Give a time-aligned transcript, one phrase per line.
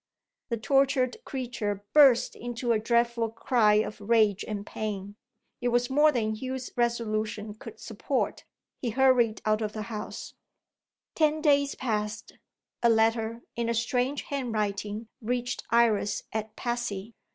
[0.49, 5.15] The tortured creature burst into a dreadful cry of rage and pain.
[5.61, 8.43] It was more than Hugh's resolution could support.
[8.81, 10.33] He hurried out of the house.
[11.13, 12.33] Ten days passed.
[12.81, 17.13] A letter, in a strange handwriting, reached Iris at Passy.